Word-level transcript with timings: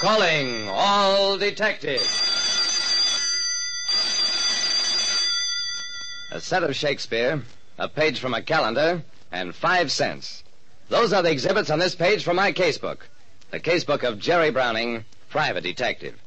Calling 0.00 0.66
all 0.70 1.36
detectives. 1.36 2.08
A 6.32 6.40
set 6.40 6.62
of 6.62 6.74
Shakespeare, 6.74 7.42
a 7.78 7.86
page 7.86 8.18
from 8.18 8.32
a 8.32 8.40
calendar, 8.40 9.02
and 9.30 9.54
five 9.54 9.92
cents. 9.92 10.42
Those 10.88 11.12
are 11.12 11.22
the 11.22 11.30
exhibits 11.30 11.68
on 11.68 11.78
this 11.78 11.94
page 11.94 12.24
from 12.24 12.36
my 12.36 12.50
casebook. 12.50 13.00
The 13.50 13.60
casebook 13.60 14.02
of 14.02 14.18
Jerry 14.18 14.50
Browning, 14.50 15.04
private 15.28 15.64
detective. 15.64 16.18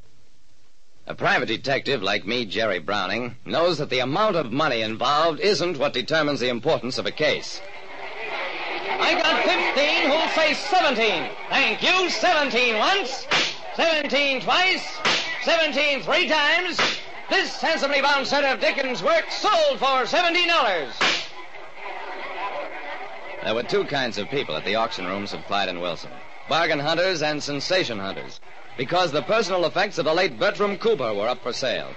A 1.07 1.15
private 1.15 1.47
detective 1.47 2.03
like 2.03 2.27
me, 2.27 2.45
Jerry 2.45 2.77
Browning, 2.77 3.37
knows 3.43 3.79
that 3.79 3.89
the 3.89 3.99
amount 3.99 4.35
of 4.35 4.51
money 4.51 4.83
involved 4.83 5.39
isn't 5.39 5.79
what 5.79 5.93
determines 5.93 6.39
the 6.39 6.49
importance 6.49 6.99
of 6.99 7.07
a 7.07 7.11
case. 7.11 7.59
I 8.99 9.15
got 9.15 9.43
15 9.43 10.11
who'll 10.11 10.29
say 10.29 10.53
17. 10.53 11.29
Thank 11.49 11.81
you. 11.81 12.09
17 12.09 12.77
once, 12.77 13.25
17 13.75 14.41
twice, 14.41 14.97
17 15.43 16.03
three 16.03 16.27
times. 16.27 16.79
This 17.29 17.59
handsomely 17.61 18.01
bound 18.01 18.27
set 18.27 18.43
of 18.43 18.59
Dickens 18.59 19.01
works 19.01 19.35
sold 19.35 19.79
for 19.79 20.03
$17. 20.05 20.93
There 23.43 23.55
were 23.55 23.63
two 23.63 23.83
kinds 23.85 24.17
of 24.17 24.29
people 24.29 24.55
at 24.55 24.65
the 24.65 24.75
auction 24.75 25.05
rooms 25.05 25.33
of 25.33 25.43
Clyde 25.45 25.69
and 25.69 25.81
Wilson 25.81 26.11
bargain 26.49 26.79
hunters 26.79 27.21
and 27.21 27.41
sensation 27.41 27.99
hunters, 27.99 28.39
because 28.77 29.11
the 29.11 29.21
personal 29.21 29.65
effects 29.65 29.97
of 29.97 30.05
the 30.05 30.13
late 30.13 30.37
Bertram 30.37 30.77
Cooper 30.77 31.13
were 31.13 31.27
up 31.27 31.41
for 31.41 31.53
sale. 31.53 31.95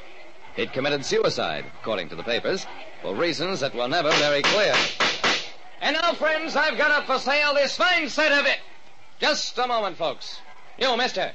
He'd 0.54 0.72
committed 0.72 1.04
suicide, 1.04 1.64
according 1.80 2.08
to 2.10 2.16
the 2.16 2.22
papers, 2.22 2.66
for 3.02 3.14
reasons 3.14 3.60
that 3.60 3.74
were 3.74 3.88
never 3.88 4.10
very 4.12 4.42
clear. 4.42 4.74
And 5.80 5.96
now, 6.00 6.14
friends, 6.14 6.56
I've 6.56 6.78
got 6.78 6.90
up 6.90 7.06
for 7.06 7.18
sale 7.18 7.54
this 7.54 7.76
fine 7.76 8.08
set 8.08 8.32
of 8.32 8.46
it. 8.46 8.58
Just 9.20 9.58
a 9.58 9.66
moment, 9.66 9.96
folks. 9.96 10.40
You, 10.78 10.96
mister, 10.96 11.32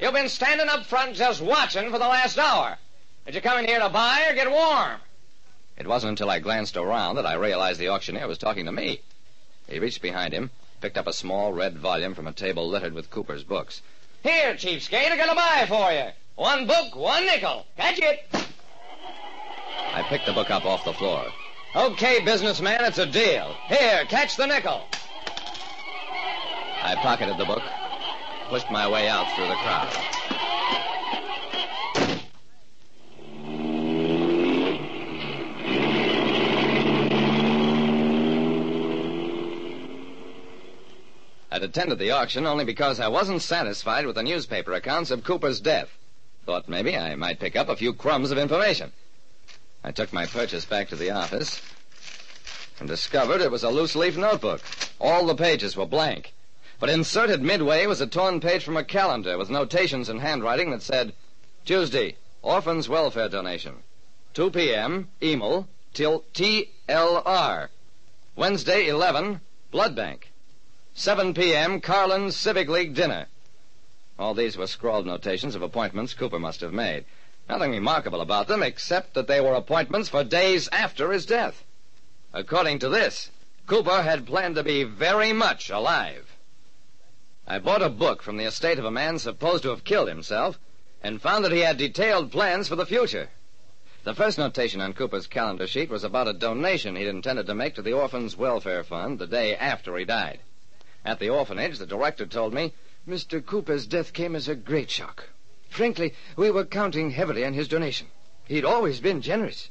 you've 0.00 0.12
been 0.12 0.28
standing 0.28 0.68
up 0.68 0.86
front 0.86 1.16
just 1.16 1.40
watching 1.40 1.90
for 1.90 1.98
the 1.98 2.08
last 2.08 2.38
hour. 2.38 2.76
Did 3.26 3.34
you 3.34 3.40
come 3.40 3.58
in 3.58 3.66
here 3.66 3.80
to 3.80 3.88
buy 3.88 4.26
or 4.28 4.34
get 4.34 4.50
warm? 4.50 5.00
It 5.76 5.86
wasn't 5.86 6.10
until 6.10 6.30
I 6.30 6.38
glanced 6.38 6.76
around 6.76 7.16
that 7.16 7.26
I 7.26 7.34
realized 7.34 7.80
the 7.80 7.88
auctioneer 7.88 8.28
was 8.28 8.38
talking 8.38 8.66
to 8.66 8.72
me. 8.72 9.00
He 9.68 9.78
reached 9.78 10.02
behind 10.02 10.32
him, 10.32 10.50
picked 10.80 10.98
up 10.98 11.06
a 11.06 11.12
small 11.12 11.52
red 11.52 11.78
volume 11.78 12.14
from 12.14 12.26
a 12.26 12.32
table 12.32 12.68
littered 12.68 12.92
with 12.92 13.10
Cooper's 13.10 13.42
books. 13.42 13.80
Here, 14.22 14.54
cheapskate, 14.54 15.10
I 15.10 15.16
got 15.16 15.32
a 15.32 15.34
buy 15.34 15.66
for 15.66 15.92
you. 15.92 16.10
One 16.36 16.66
book, 16.66 16.94
one 16.94 17.24
nickel. 17.24 17.66
Catch 17.76 17.98
it. 18.00 18.26
I 19.92 20.02
picked 20.08 20.26
the 20.26 20.32
book 20.32 20.50
up 20.50 20.64
off 20.64 20.84
the 20.84 20.92
floor. 20.92 21.26
Okay, 21.76 22.20
businessman, 22.24 22.84
it's 22.84 22.98
a 22.98 23.06
deal. 23.06 23.54
Here, 23.66 24.04
catch 24.08 24.36
the 24.36 24.46
nickel. 24.46 24.82
I 26.82 26.94
pocketed 26.96 27.38
the 27.38 27.44
book, 27.44 27.62
pushed 28.48 28.70
my 28.70 28.88
way 28.88 29.08
out 29.08 29.26
through 29.34 29.48
the 29.48 29.54
crowd. 29.54 30.14
I'd 41.50 41.62
attended 41.62 42.00
the 42.00 42.10
auction 42.10 42.46
only 42.46 42.64
because 42.64 42.98
I 42.98 43.06
wasn't 43.06 43.40
satisfied 43.40 44.06
with 44.06 44.16
the 44.16 44.24
newspaper 44.24 44.72
accounts 44.72 45.12
of 45.12 45.22
Cooper's 45.22 45.60
death. 45.60 45.88
Thought 46.46 46.68
maybe 46.68 46.96
I 46.96 47.14
might 47.14 47.38
pick 47.38 47.54
up 47.54 47.68
a 47.68 47.76
few 47.76 47.94
crumbs 47.94 48.32
of 48.32 48.38
information. 48.38 48.90
I 49.84 49.92
took 49.92 50.12
my 50.12 50.26
purchase 50.26 50.64
back 50.64 50.88
to 50.88 50.96
the 50.96 51.10
office 51.10 51.62
and 52.80 52.88
discovered 52.88 53.40
it 53.40 53.52
was 53.52 53.62
a 53.62 53.70
loose 53.70 53.94
leaf 53.94 54.16
notebook. 54.16 54.62
All 55.00 55.26
the 55.26 55.36
pages 55.36 55.76
were 55.76 55.86
blank. 55.86 56.34
But 56.84 56.92
inserted 56.92 57.40
midway 57.40 57.86
was 57.86 58.02
a 58.02 58.06
torn 58.06 58.40
page 58.40 58.62
from 58.62 58.76
a 58.76 58.84
calendar 58.84 59.38
with 59.38 59.48
notations 59.48 60.10
in 60.10 60.18
handwriting 60.18 60.70
that 60.70 60.82
said, 60.82 61.14
Tuesday, 61.64 62.16
Orphans 62.42 62.90
Welfare 62.90 63.30
Donation. 63.30 63.76
2 64.34 64.50
p.m., 64.50 65.08
Emil, 65.22 65.66
till 65.94 66.24
TLR. 66.34 67.68
Wednesday, 68.36 68.86
11, 68.86 69.40
Blood 69.70 69.96
Bank. 69.96 70.30
7 70.92 71.32
p.m., 71.32 71.80
Carlin's 71.80 72.36
Civic 72.36 72.68
League 72.68 72.94
dinner. 72.94 73.28
All 74.18 74.34
these 74.34 74.58
were 74.58 74.66
scrawled 74.66 75.06
notations 75.06 75.54
of 75.54 75.62
appointments 75.62 76.12
Cooper 76.12 76.38
must 76.38 76.60
have 76.60 76.74
made. 76.74 77.06
Nothing 77.48 77.70
remarkable 77.70 78.20
about 78.20 78.46
them 78.46 78.62
except 78.62 79.14
that 79.14 79.26
they 79.26 79.40
were 79.40 79.54
appointments 79.54 80.10
for 80.10 80.22
days 80.22 80.68
after 80.70 81.12
his 81.12 81.24
death. 81.24 81.64
According 82.34 82.80
to 82.80 82.90
this, 82.90 83.30
Cooper 83.66 84.02
had 84.02 84.26
planned 84.26 84.56
to 84.56 84.62
be 84.62 84.84
very 84.84 85.32
much 85.32 85.70
alive. 85.70 86.33
I 87.46 87.58
bought 87.58 87.82
a 87.82 87.90
book 87.90 88.22
from 88.22 88.38
the 88.38 88.44
estate 88.44 88.78
of 88.78 88.86
a 88.86 88.90
man 88.90 89.18
supposed 89.18 89.64
to 89.64 89.68
have 89.68 89.84
killed 89.84 90.08
himself 90.08 90.58
and 91.02 91.20
found 91.20 91.44
that 91.44 91.52
he 91.52 91.60
had 91.60 91.76
detailed 91.76 92.32
plans 92.32 92.68
for 92.68 92.76
the 92.76 92.86
future. 92.86 93.28
The 94.04 94.14
first 94.14 94.38
notation 94.38 94.80
on 94.80 94.94
Cooper's 94.94 95.26
calendar 95.26 95.66
sheet 95.66 95.90
was 95.90 96.04
about 96.04 96.26
a 96.26 96.32
donation 96.32 96.96
he'd 96.96 97.06
intended 97.06 97.46
to 97.46 97.54
make 97.54 97.74
to 97.74 97.82
the 97.82 97.92
Orphans 97.92 98.34
Welfare 98.36 98.82
Fund 98.82 99.18
the 99.18 99.26
day 99.26 99.54
after 99.56 99.94
he 99.98 100.06
died. 100.06 100.40
At 101.04 101.18
the 101.18 101.28
orphanage, 101.28 101.78
the 101.78 101.86
director 101.86 102.24
told 102.24 102.54
me, 102.54 102.72
Mr. 103.06 103.44
Cooper's 103.44 103.86
death 103.86 104.14
came 104.14 104.34
as 104.34 104.48
a 104.48 104.54
great 104.54 104.90
shock. 104.90 105.28
Frankly, 105.68 106.14
we 106.36 106.50
were 106.50 106.64
counting 106.64 107.10
heavily 107.10 107.44
on 107.44 107.52
his 107.52 107.68
donation. 107.68 108.06
He'd 108.46 108.64
always 108.64 109.00
been 109.00 109.20
generous. 109.20 109.68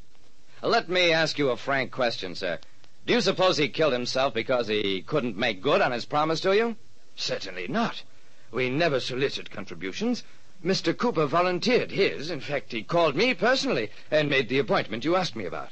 Let 0.62 0.90
me 0.90 1.12
ask 1.12 1.40
you 1.40 1.50
a 1.50 1.58
frank 1.58 1.92
question, 1.92 2.36
sir. 2.36 2.60
Do 3.08 3.14
you 3.14 3.22
suppose 3.22 3.58
he 3.58 3.68
killed 3.68 3.94
himself 3.94 4.36
because 4.36 4.68
he 4.68 5.02
couldn't 5.02 5.38
make 5.38 5.62
good 5.62 5.82
on 5.82 5.92
his 5.92 6.06
promise 6.06 6.40
to 6.42 6.56
you? 6.56 6.76
Certainly 7.16 7.68
not. 7.68 8.04
We 8.52 8.70
never 8.70 9.00
solicit 9.00 9.50
contributions. 9.50 10.24
Mr. 10.64 10.96
Cooper 10.96 11.26
volunteered 11.26 11.92
his. 11.92 12.30
In 12.30 12.40
fact, 12.40 12.72
he 12.72 12.84
called 12.84 13.16
me 13.16 13.34
personally 13.34 13.90
and 14.10 14.30
made 14.30 14.50
the 14.50 14.60
appointment 14.60 15.04
you 15.04 15.16
asked 15.16 15.36
me 15.36 15.46
about. 15.46 15.70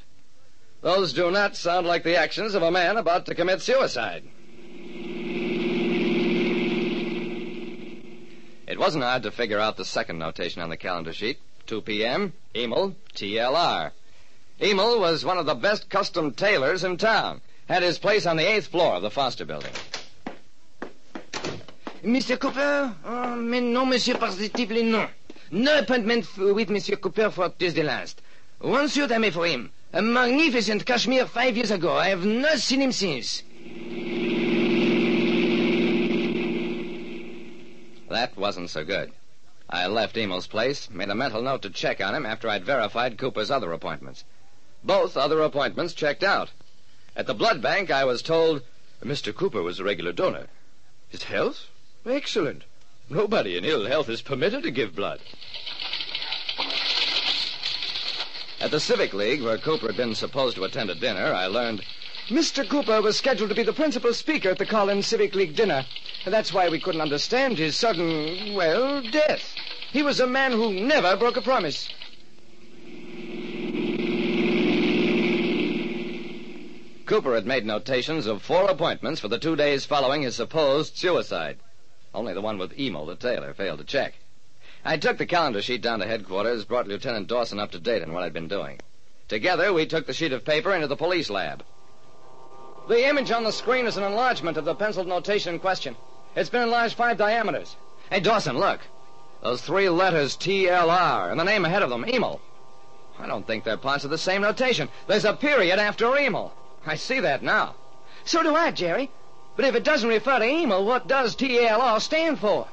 Those 0.81 1.13
do 1.13 1.29
not 1.31 1.55
sound 1.55 1.85
like 1.87 2.03
the 2.03 2.17
actions 2.17 2.55
of 2.55 2.63
a 2.63 2.71
man 2.71 2.97
about 2.97 3.25
to 3.27 3.35
commit 3.35 3.61
suicide. 3.61 4.23
It 8.67 8.79
wasn't 8.79 9.03
hard 9.03 9.23
to 9.23 9.31
figure 9.31 9.59
out 9.59 9.77
the 9.77 9.85
second 9.85 10.17
notation 10.17 10.61
on 10.61 10.69
the 10.69 10.77
calendar 10.77 11.13
sheet. 11.13 11.39
2 11.67 11.81
p.m., 11.81 12.33
Emil, 12.55 12.95
TLR. 13.13 13.91
Emil 14.59 14.99
was 14.99 15.23
one 15.23 15.37
of 15.37 15.45
the 15.45 15.55
best 15.55 15.89
custom 15.89 16.31
tailors 16.31 16.83
in 16.83 16.97
town. 16.97 17.41
Had 17.67 17.83
his 17.83 17.99
place 17.99 18.25
on 18.25 18.37
the 18.37 18.49
eighth 18.49 18.67
floor 18.67 18.95
of 18.95 19.01
the 19.01 19.11
Foster 19.11 19.45
building. 19.45 19.71
Mr. 22.03 22.39
Cooper? 22.39 22.95
Oh, 23.05 23.35
mais 23.35 23.61
non, 23.61 23.87
monsieur, 23.87 24.17
positively 24.17 24.81
non. 24.81 25.07
No 25.51 25.79
appointment 25.79 26.25
with 26.37 26.69
Monsieur 26.69 26.95
Cooper 26.95 27.29
for 27.29 27.49
Tuesday 27.49 27.83
last. 27.83 28.21
One 28.59 28.87
suit 28.89 29.11
I 29.11 29.19
made 29.19 29.33
for 29.33 29.45
him. 29.45 29.71
A 29.93 30.01
magnificent 30.01 30.85
cashmere 30.85 31.27
five 31.27 31.55
years 31.55 31.69
ago. 31.69 31.95
I 31.95 32.09
have 32.09 32.25
not 32.25 32.57
seen 32.57 32.81
him 32.81 32.91
since. 32.91 33.43
That 38.09 38.35
wasn't 38.35 38.69
so 38.71 38.83
good. 38.83 39.11
I 39.69 39.85
left 39.87 40.17
Emil's 40.17 40.47
place, 40.47 40.89
made 40.89 41.09
a 41.09 41.15
mental 41.15 41.41
note 41.41 41.61
to 41.61 41.69
check 41.69 42.01
on 42.01 42.15
him 42.15 42.25
after 42.25 42.49
I'd 42.49 42.65
verified 42.65 43.17
Cooper's 43.17 43.51
other 43.51 43.71
appointments. 43.73 44.23
Both 44.83 45.15
other 45.15 45.41
appointments 45.41 45.93
checked 45.93 46.23
out. 46.23 46.49
At 47.15 47.27
the 47.27 47.33
blood 47.35 47.61
bank, 47.61 47.91
I 47.91 48.05
was 48.05 48.21
told 48.21 48.63
Mr. 49.03 49.35
Cooper 49.35 49.61
was 49.61 49.79
a 49.79 49.83
regular 49.83 50.11
donor. 50.13 50.47
His 51.09 51.23
health? 51.23 51.67
Excellent. 52.05 52.63
Nobody 53.09 53.57
in 53.57 53.65
ill 53.65 53.85
health 53.85 54.09
is 54.09 54.21
permitted 54.21 54.63
to 54.63 54.71
give 54.71 54.95
blood. 54.95 55.19
At 58.59 58.71
the 58.71 58.79
Civic 58.79 59.13
League, 59.13 59.41
where 59.41 59.57
Cooper 59.57 59.87
had 59.87 59.97
been 59.97 60.15
supposed 60.15 60.55
to 60.55 60.63
attend 60.63 60.89
a 60.89 60.95
dinner, 60.95 61.33
I 61.33 61.45
learned 61.45 61.83
Mr. 62.29 62.67
Cooper 62.67 63.01
was 63.01 63.17
scheduled 63.17 63.49
to 63.49 63.55
be 63.55 63.63
the 63.63 63.73
principal 63.73 64.13
speaker 64.13 64.49
at 64.49 64.57
the 64.57 64.65
Collins 64.65 65.07
Civic 65.07 65.35
League 65.35 65.55
dinner. 65.55 65.85
That's 66.25 66.53
why 66.53 66.69
we 66.69 66.79
couldn't 66.79 67.01
understand 67.01 67.57
his 67.57 67.75
sudden, 67.75 68.53
well, 68.55 69.01
death. 69.01 69.55
He 69.91 70.01
was 70.01 70.19
a 70.19 70.27
man 70.27 70.53
who 70.53 70.73
never 70.73 71.15
broke 71.17 71.37
a 71.37 71.41
promise. 71.41 71.89
Cooper 77.05 77.35
had 77.35 77.45
made 77.45 77.65
notations 77.65 78.25
of 78.25 78.41
four 78.41 78.69
appointments 78.69 79.19
for 79.19 79.27
the 79.27 79.37
two 79.37 79.55
days 79.55 79.85
following 79.85 80.21
his 80.21 80.35
supposed 80.35 80.95
suicide. 80.97 81.57
Only 82.13 82.33
the 82.33 82.41
one 82.41 82.57
with 82.57 82.77
Emil, 82.77 83.05
the 83.05 83.15
tailor, 83.15 83.53
failed 83.53 83.79
to 83.79 83.85
check. 83.85 84.15
I 84.83 84.97
took 84.97 85.17
the 85.17 85.25
calendar 85.25 85.61
sheet 85.61 85.81
down 85.81 85.99
to 85.99 86.07
headquarters, 86.07 86.65
brought 86.65 86.87
Lieutenant 86.87 87.27
Dawson 87.27 87.59
up 87.59 87.71
to 87.71 87.79
date 87.79 88.01
on 88.03 88.13
what 88.13 88.23
I'd 88.23 88.33
been 88.33 88.47
doing. 88.47 88.79
Together, 89.27 89.71
we 89.71 89.85
took 89.85 90.07
the 90.07 90.13
sheet 90.13 90.33
of 90.33 90.43
paper 90.43 90.73
into 90.73 90.87
the 90.87 90.95
police 90.97 91.29
lab. 91.29 91.63
The 92.89 93.07
image 93.07 93.31
on 93.31 93.43
the 93.43 93.51
screen 93.51 93.85
is 93.85 93.95
an 93.95 94.03
enlargement 94.03 94.57
of 94.57 94.65
the 94.65 94.75
penciled 94.75 95.07
notation 95.07 95.53
in 95.53 95.59
question. 95.59 95.95
It's 96.35 96.49
been 96.49 96.63
enlarged 96.63 96.95
five 96.95 97.17
diameters. 97.17 97.75
Hey, 98.09 98.19
Dawson, 98.19 98.57
look. 98.57 98.81
Those 99.41 99.61
three 99.61 99.87
letters 99.87 100.35
TLR 100.35 101.31
and 101.31 101.39
the 101.39 101.45
name 101.45 101.63
ahead 101.63 101.83
of 101.83 101.89
them, 101.89 102.03
Emil. 102.03 102.41
I 103.19 103.27
don't 103.27 103.45
think 103.47 103.63
they're 103.63 103.77
parts 103.77 104.03
of 104.03 104.09
the 104.09 104.17
same 104.17 104.41
notation. 104.41 104.89
There's 105.07 105.25
a 105.25 105.33
period 105.33 105.79
after 105.79 106.17
Emil. 106.17 106.53
I 106.85 106.95
see 106.95 107.19
that 107.19 107.43
now. 107.43 107.75
So 108.25 108.43
do 108.43 108.55
I, 108.55 108.71
Jerry. 108.71 109.11
But 109.55 109.65
if 109.65 109.75
it 109.75 109.83
doesn't 109.83 110.09
refer 110.09 110.39
to 110.39 110.45
Emil, 110.45 110.85
what 110.85 111.07
does 111.07 111.35
TLR 111.35 111.99
stand 112.01 112.39
for? 112.39 112.67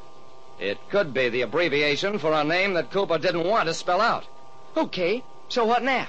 It 0.58 0.78
could 0.90 1.12
be 1.14 1.28
the 1.28 1.42
abbreviation 1.42 2.19
for 2.19 2.32
a 2.32 2.44
name 2.44 2.75
that 2.75 2.90
Cooper 2.90 3.19
didn't 3.19 3.46
want 3.46 3.69
to 3.69 3.75
spell 3.75 4.00
out. 4.00 4.26
Okay, 4.76 5.22
so 5.48 5.64
what 5.64 5.82
now? 5.82 6.06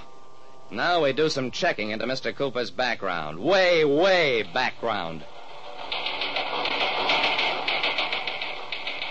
Now 0.71 1.03
we 1.03 1.13
do 1.13 1.29
some 1.29 1.51
checking 1.51 1.91
into 1.91 2.05
Mr. 2.05 2.35
Cooper's 2.35 2.71
background. 2.71 3.39
Way, 3.39 3.85
way 3.85 4.43
background. 4.43 5.23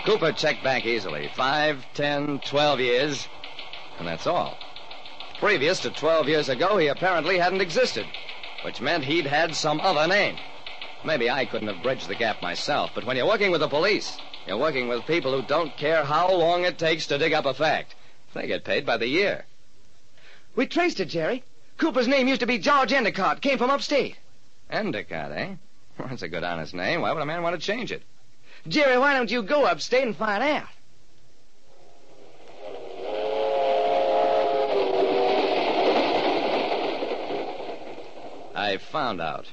Cooper 0.05 0.31
checked 0.31 0.63
back 0.63 0.85
easily. 0.85 1.29
Five, 1.35 1.85
ten, 1.93 2.39
twelve 2.39 2.79
years. 2.79 3.27
And 3.97 4.07
that's 4.07 4.25
all. 4.27 4.57
Previous 5.39 5.79
to 5.81 5.89
12 5.89 6.27
years 6.27 6.49
ago, 6.49 6.77
he 6.77 6.87
apparently 6.87 7.37
hadn't 7.37 7.61
existed, 7.61 8.05
which 8.63 8.81
meant 8.81 9.03
he'd 9.05 9.25
had 9.27 9.55
some 9.55 9.79
other 9.81 10.07
name. 10.07 10.37
Maybe 11.05 11.29
I 11.29 11.45
couldn't 11.45 11.69
have 11.69 11.81
bridged 11.81 12.09
the 12.09 12.15
gap 12.15 12.41
myself, 12.41 12.91
but 12.93 13.05
when 13.05 13.15
you're 13.15 13.25
working 13.25 13.51
with 13.51 13.61
the 13.61 13.69
police, 13.69 14.17
you're 14.45 14.57
working 14.57 14.87
with 14.87 15.05
people 15.05 15.31
who 15.31 15.47
don't 15.47 15.75
care 15.77 16.03
how 16.03 16.31
long 16.33 16.65
it 16.65 16.77
takes 16.77 17.07
to 17.07 17.17
dig 17.17 17.33
up 17.33 17.45
a 17.45 17.53
fact. 17.53 17.95
They 18.33 18.47
get 18.47 18.65
paid 18.65 18.85
by 18.85 18.97
the 18.97 19.07
year. 19.07 19.45
We 20.55 20.67
traced 20.67 20.99
it, 20.99 21.05
Jerry. 21.05 21.43
Cooper's 21.77 22.07
name 22.07 22.27
used 22.27 22.41
to 22.41 22.47
be 22.47 22.59
George 22.59 22.91
Endicott. 22.91 23.41
Came 23.41 23.57
from 23.57 23.69
upstate. 23.69 24.17
Endicott, 24.69 25.31
eh? 25.31 25.55
Well, 25.97 26.09
that's 26.09 26.21
a 26.21 26.27
good 26.27 26.43
honest 26.43 26.73
name. 26.73 27.01
Why 27.01 27.13
would 27.13 27.21
a 27.21 27.25
man 27.25 27.43
want 27.43 27.59
to 27.59 27.65
change 27.65 27.91
it? 27.91 28.03
Jerry, 28.67 28.97
why 28.97 29.13
don't 29.13 29.31
you 29.31 29.41
go 29.41 29.63
upstate 29.63 30.03
and 30.03 30.15
find 30.15 30.43
out? 30.43 30.67
I 38.53 38.77
found 38.91 39.21
out. 39.21 39.47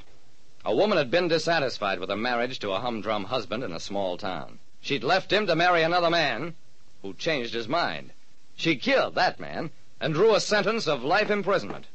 A 0.67 0.75
woman 0.75 0.97
had 0.97 1.09
been 1.09 1.29
dissatisfied 1.29 1.97
with 1.97 2.11
a 2.11 2.17
marriage 2.17 2.59
to 2.59 2.73
a 2.73 2.81
humdrum 2.81 3.23
husband 3.23 3.63
in 3.63 3.71
a 3.71 3.79
small 3.79 4.17
town. 4.17 4.59
She'd 4.81 5.01
left 5.01 5.31
him 5.31 5.47
to 5.47 5.55
marry 5.55 5.81
another 5.81 6.09
man 6.09 6.55
who 7.01 7.13
changed 7.13 7.53
his 7.53 7.69
mind. 7.69 8.11
She 8.57 8.75
killed 8.75 9.15
that 9.15 9.39
man 9.39 9.71
and 10.01 10.13
drew 10.13 10.35
a 10.35 10.41
sentence 10.41 10.85
of 10.85 11.05
life 11.05 11.31
imprisonment. 11.31 11.85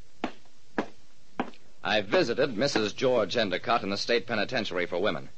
I 1.84 2.00
visited 2.00 2.56
Mrs. 2.56 2.96
George 2.96 3.36
Endicott 3.36 3.82
in 3.82 3.90
the 3.90 3.98
state 3.98 4.26
penitentiary 4.26 4.86
for 4.86 4.98
women. 4.98 5.28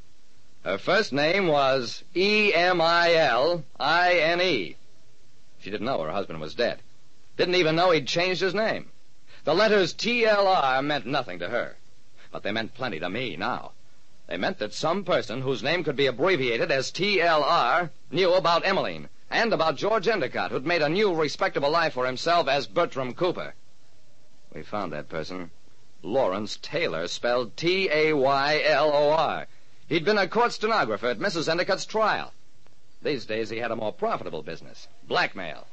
Her 0.63 0.79
first 0.79 1.13
name 1.13 1.49
was 1.49 2.05
E 2.15 2.55
M 2.55 2.81
I 2.81 3.15
L 3.15 3.65
I 3.81 4.13
N 4.13 4.41
E. 4.41 4.77
She 5.59 5.73
didn't 5.73 5.87
know 5.87 6.01
her 6.03 6.13
husband 6.13 6.41
was 6.41 6.55
dead. 6.55 6.83
Didn't 7.37 7.57
even 7.57 7.75
know 7.75 7.91
he'd 7.91 8.07
changed 8.07 8.43
his 8.43 8.55
name. 8.55 8.91
The 9.43 9.57
letters 9.57 9.93
TLR 9.93 10.85
meant 10.85 11.05
nothing 11.05 11.41
to 11.41 11.49
her, 11.49 11.77
but 12.35 12.43
they 12.43 12.51
meant 12.51 12.75
plenty 12.75 12.99
to 12.99 13.09
me 13.09 13.37
now. 13.37 13.71
They 14.27 14.37
meant 14.37 14.59
that 14.59 14.75
some 14.75 15.05
person 15.05 15.43
whose 15.43 15.63
name 15.63 15.85
could 15.85 15.95
be 15.95 16.07
abbreviated 16.07 16.73
as 16.73 16.91
TLR 16.91 17.91
knew 18.11 18.35
about 18.35 18.65
Emiline 18.65 19.09
and 19.31 19.53
about 19.53 19.77
George 19.77 20.09
Endicott, 20.09 20.51
who'd 20.51 20.67
made 20.67 20.83
a 20.83 20.89
new 20.89 21.15
respectable 21.15 21.71
life 21.71 21.93
for 21.93 22.07
himself 22.07 22.49
as 22.49 22.67
Bertram 22.67 23.15
Cooper. 23.15 23.55
We 24.53 24.65
found 24.65 24.93
that 24.93 25.09
person. 25.09 25.53
Lawrence 26.03 26.59
Taylor, 26.61 27.07
spelled 27.07 27.57
T-A-Y-L-O-R. 27.57 29.47
He'd 29.87 30.05
been 30.05 30.19
a 30.19 30.27
court 30.27 30.53
stenographer 30.53 31.07
at 31.07 31.21
Mrs. 31.21 31.49
Endicott's 31.49 31.87
trial. 31.87 32.33
These 33.01 33.27
days 33.27 33.49
he 33.49 33.59
had 33.59 33.71
a 33.71 33.77
more 33.77 33.93
profitable 33.93 34.43
business, 34.43 34.89
blackmail. 35.07 35.69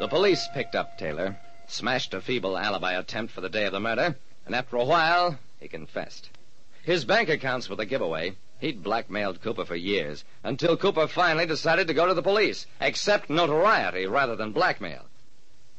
The 0.00 0.08
police 0.08 0.48
picked 0.54 0.74
up 0.74 0.96
Taylor, 0.96 1.36
smashed 1.66 2.14
a 2.14 2.22
feeble 2.22 2.56
alibi 2.56 2.94
attempt 2.94 3.34
for 3.34 3.42
the 3.42 3.50
day 3.50 3.66
of 3.66 3.72
the 3.72 3.80
murder, 3.80 4.16
and 4.46 4.54
after 4.54 4.76
a 4.76 4.84
while, 4.84 5.38
he 5.60 5.68
confessed. 5.68 6.30
His 6.82 7.04
bank 7.04 7.28
accounts 7.28 7.68
were 7.68 7.76
the 7.76 7.84
giveaway. 7.84 8.36
He'd 8.60 8.82
blackmailed 8.82 9.42
Cooper 9.42 9.66
for 9.66 9.76
years, 9.76 10.24
until 10.42 10.78
Cooper 10.78 11.06
finally 11.06 11.44
decided 11.44 11.86
to 11.86 11.92
go 11.92 12.06
to 12.06 12.14
the 12.14 12.22
police, 12.22 12.64
accept 12.80 13.28
notoriety 13.28 14.06
rather 14.06 14.34
than 14.36 14.52
blackmail. 14.52 15.04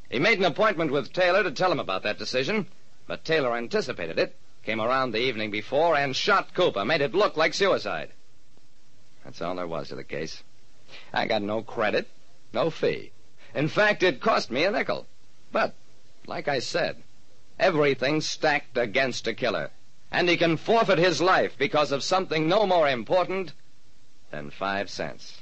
He 0.08 0.20
made 0.20 0.38
an 0.38 0.46
appointment 0.46 0.92
with 0.92 1.14
Taylor 1.14 1.42
to 1.42 1.50
tell 1.50 1.72
him 1.72 1.80
about 1.80 2.04
that 2.04 2.20
decision, 2.20 2.68
but 3.08 3.26
Taylor 3.26 3.58
anticipated 3.58 4.20
it, 4.20 4.36
came 4.62 4.80
around 4.80 5.14
the 5.14 5.22
evening 5.22 5.50
before, 5.50 5.96
and 5.96 6.16
shot 6.16 6.54
Cooper, 6.54 6.86
made 6.86 7.02
it 7.02 7.16
look 7.16 7.38
like 7.38 7.56
suicide. 7.56 8.12
That's 9.26 9.42
all 9.42 9.56
there 9.56 9.66
was 9.66 9.88
to 9.88 9.96
the 9.96 10.04
case. 10.04 10.44
I 11.12 11.26
got 11.26 11.42
no 11.42 11.64
credit, 11.64 12.08
no 12.54 12.70
fee. 12.70 13.14
In 13.53 13.68
fact, 13.68 14.03
it 14.03 14.21
cost 14.21 14.50
me 14.50 14.63
a 14.63 14.71
nickel. 14.71 15.07
But, 15.51 15.75
like 16.25 16.48
I 16.48 16.59
said, 16.59 17.03
everything's 17.59 18.27
stacked 18.27 18.77
against 18.77 19.27
a 19.27 19.33
killer. 19.33 19.71
And 20.12 20.30
he 20.30 20.38
can 20.38 20.57
forfeit 20.57 21.00
his 21.00 21.21
life 21.21 21.57
because 21.57 21.92
of 21.92 22.03
something 22.03 22.48
no 22.48 22.65
more 22.65 22.89
important 22.89 23.53
than 24.30 24.51
five 24.51 24.89
cents. 24.89 25.42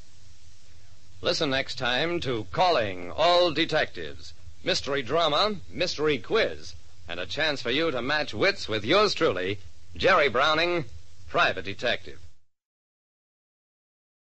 Listen 1.22 1.50
next 1.50 1.78
time 1.78 2.20
to 2.22 2.48
Calling 2.52 3.12
All 3.12 3.52
Detectives. 3.52 4.34
Mystery 4.64 5.02
drama, 5.02 5.56
mystery 5.70 6.18
quiz, 6.18 6.76
and 7.08 7.20
a 7.20 7.26
chance 7.26 7.62
for 7.62 7.72
you 7.72 7.92
to 7.92 8.02
match 8.02 8.34
wits 8.34 8.68
with 8.68 8.86
yours 8.86 9.14
truly, 9.14 9.60
Jerry 9.96 10.30
Browning, 10.30 10.86
private 11.30 11.66
detective. 11.66 12.20